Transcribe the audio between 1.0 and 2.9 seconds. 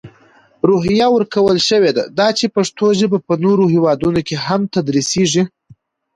ورکول شوې ده، دا چې پښتو